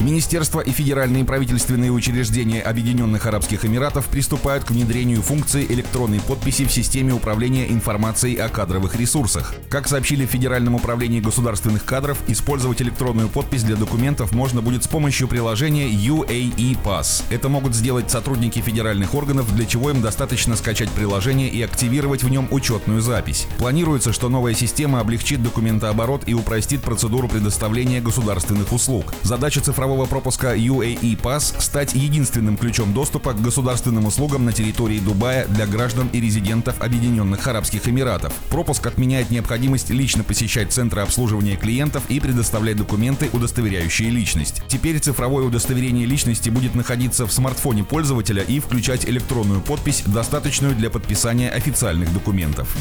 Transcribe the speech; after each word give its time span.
Министерство 0.00 0.60
и 0.60 0.70
федеральные 0.72 1.24
правительственные 1.24 1.90
учреждения 1.90 2.60
Объединенных 2.60 3.24
Арабских 3.26 3.64
Эмиратов 3.64 4.06
приступают 4.06 4.64
к 4.64 4.70
внедрению 4.70 5.22
функции 5.22 5.66
электронной 5.66 6.20
подписи 6.20 6.66
в 6.66 6.70
системе 6.70 7.14
управления 7.14 7.70
информацией 7.70 8.36
о 8.36 8.50
кадровых 8.50 8.94
ресурсах. 8.96 9.54
Как 9.70 9.88
сообщили 9.88 10.26
в 10.26 10.30
Федеральном 10.30 10.74
управлении 10.74 11.20
государственных 11.20 11.84
кадров, 11.86 12.18
использовать 12.28 12.82
электронную 12.82 13.28
подпись 13.28 13.62
для 13.62 13.74
документов 13.74 14.32
можно 14.32 14.60
будет 14.60 14.84
с 14.84 14.86
помощью 14.86 15.28
приложения 15.28 15.88
UAE 15.88 16.76
Pass. 16.84 17.24
Это 17.30 17.48
могут 17.48 17.74
сделать 17.74 18.10
сотрудники 18.10 18.60
федеральных 18.60 19.14
органов, 19.14 19.52
для 19.54 19.64
чего 19.64 19.90
им 19.90 20.02
достаточно 20.02 20.56
скачать 20.56 20.90
приложение 20.90 21.48
и 21.48 21.62
активировать 21.62 22.22
в 22.22 22.28
нем 22.28 22.48
учетную 22.50 23.00
запись. 23.00 23.46
Планируется, 23.56 24.12
что 24.12 24.28
новая 24.28 24.52
система 24.52 25.00
облегчит 25.00 25.42
документооборот 25.42 26.24
и 26.26 26.34
упростит 26.34 26.82
процедуру 26.82 27.28
предоставления 27.28 28.02
государственных 28.02 28.72
услуг. 28.72 29.14
Задача 29.22 29.62
цифрового 29.62 29.85
цифрового 29.86 30.06
пропуска 30.06 30.56
UAE 30.56 31.16
Pass 31.20 31.60
стать 31.60 31.94
единственным 31.94 32.56
ключом 32.56 32.92
доступа 32.92 33.34
к 33.34 33.40
государственным 33.40 34.06
услугам 34.06 34.44
на 34.44 34.52
территории 34.52 34.98
Дубая 34.98 35.46
для 35.46 35.64
граждан 35.64 36.08
и 36.12 36.20
резидентов 36.20 36.80
Объединенных 36.80 37.46
Арабских 37.46 37.88
Эмиратов. 37.88 38.32
Пропуск 38.50 38.84
отменяет 38.84 39.30
необходимость 39.30 39.90
лично 39.90 40.24
посещать 40.24 40.72
центры 40.72 41.02
обслуживания 41.02 41.54
клиентов 41.54 42.02
и 42.08 42.18
предоставлять 42.18 42.78
документы, 42.78 43.30
удостоверяющие 43.32 44.10
личность. 44.10 44.60
Теперь 44.66 44.98
цифровое 44.98 45.44
удостоверение 45.44 46.04
личности 46.04 46.50
будет 46.50 46.74
находиться 46.74 47.24
в 47.24 47.32
смартфоне 47.32 47.84
пользователя 47.84 48.42
и 48.42 48.58
включать 48.58 49.06
электронную 49.06 49.60
подпись, 49.60 50.02
достаточную 50.04 50.74
для 50.74 50.90
подписания 50.90 51.48
официальных 51.48 52.12
документов. 52.12 52.74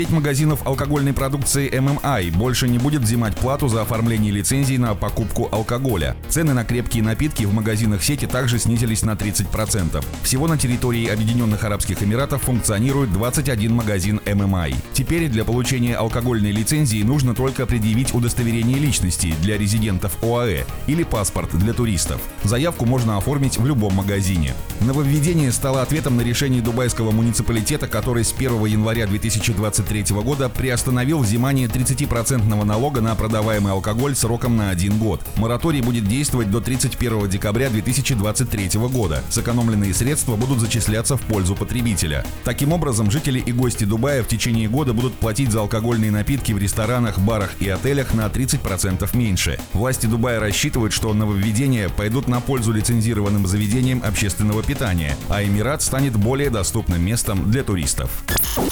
Сеть 0.00 0.08
магазинов 0.12 0.66
алкогольной 0.66 1.12
продукции 1.12 1.70
MMI 1.70 2.34
больше 2.34 2.66
не 2.68 2.78
будет 2.78 3.02
взимать 3.02 3.36
плату 3.36 3.68
за 3.68 3.82
оформление 3.82 4.32
лицензий 4.32 4.78
на 4.78 4.94
покупку 4.94 5.46
алкоголя. 5.52 6.16
Цены 6.30 6.54
на 6.54 6.64
крепкие 6.64 7.02
напитки 7.02 7.44
в 7.44 7.52
магазинах 7.52 8.02
сети 8.02 8.24
также 8.24 8.58
снизились 8.58 9.02
на 9.02 9.10
30%. 9.10 10.02
Всего 10.22 10.48
на 10.48 10.56
территории 10.56 11.06
Объединенных 11.06 11.64
Арабских 11.64 12.02
Эмиратов 12.02 12.44
функционирует 12.44 13.12
21 13.12 13.74
магазин 13.74 14.22
MMI. 14.24 14.74
Теперь 14.94 15.28
для 15.28 15.44
получения 15.44 15.96
алкогольной 15.96 16.50
лицензии 16.50 17.02
нужно 17.02 17.34
только 17.34 17.66
предъявить 17.66 18.14
удостоверение 18.14 18.78
личности 18.78 19.34
для 19.42 19.58
резидентов 19.58 20.16
ОАЭ 20.22 20.64
или 20.86 21.02
паспорт 21.02 21.50
для 21.58 21.74
туристов. 21.74 22.22
Заявку 22.42 22.86
можно 22.86 23.18
оформить 23.18 23.58
в 23.58 23.66
любом 23.66 23.96
магазине. 23.96 24.54
Нововведение 24.80 25.52
стало 25.52 25.82
ответом 25.82 26.16
на 26.16 26.22
решение 26.22 26.62
дубайского 26.62 27.10
муниципалитета, 27.10 27.86
который 27.86 28.24
с 28.24 28.32
1 28.32 28.64
января 28.64 29.06
2020 29.06 29.89
2023 29.90 30.22
года 30.22 30.48
приостановил 30.48 31.18
взимание 31.18 31.66
30% 31.66 32.64
налога 32.64 33.00
на 33.00 33.14
продаваемый 33.16 33.72
алкоголь 33.72 34.14
сроком 34.14 34.56
на 34.56 34.70
один 34.70 34.98
год. 34.98 35.20
Мораторий 35.36 35.82
будет 35.82 36.06
действовать 36.06 36.50
до 36.50 36.60
31 36.60 37.28
декабря 37.28 37.68
2023 37.70 38.70
года. 38.88 39.22
Сэкономленные 39.30 39.92
средства 39.92 40.36
будут 40.36 40.60
зачисляться 40.60 41.16
в 41.16 41.22
пользу 41.22 41.56
потребителя. 41.56 42.24
Таким 42.44 42.72
образом, 42.72 43.10
жители 43.10 43.40
и 43.40 43.52
гости 43.52 43.84
Дубая 43.84 44.22
в 44.22 44.28
течение 44.28 44.68
года 44.68 44.92
будут 44.92 45.14
платить 45.14 45.50
за 45.50 45.60
алкогольные 45.60 46.12
напитки 46.12 46.52
в 46.52 46.58
ресторанах, 46.58 47.18
барах 47.18 47.50
и 47.60 47.68
отелях 47.68 48.14
на 48.14 48.26
30% 48.26 49.16
меньше. 49.16 49.58
Власти 49.72 50.06
Дубая 50.06 50.38
рассчитывают, 50.38 50.92
что 50.92 51.12
нововведения 51.12 51.88
пойдут 51.88 52.28
на 52.28 52.40
пользу 52.40 52.72
лицензированным 52.72 53.46
заведениям 53.46 54.02
общественного 54.04 54.62
питания, 54.62 55.16
а 55.28 55.42
Эмират 55.42 55.82
станет 55.82 56.16
более 56.16 56.50
доступным 56.50 57.04
местом 57.04 57.50
для 57.50 57.64
туристов. 57.64 58.22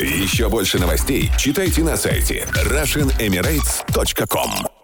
Еще 0.00 0.48
больше 0.48 0.78
новостей 0.90 1.30
читайте 1.38 1.84
на 1.84 1.96
сайте 1.96 2.48
RussianEmirates.com 2.52 4.79